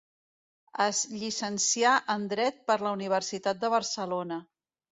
Es 0.85 1.01
llicencià 1.23 1.93
en 2.15 2.25
Dret 2.33 2.59
per 2.73 2.79
la 2.87 2.97
Universitat 2.99 3.63
de 3.67 3.73
Barcelona. 3.77 4.43